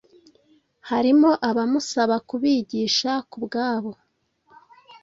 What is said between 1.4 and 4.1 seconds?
abamusaba kubigisha ku bwabo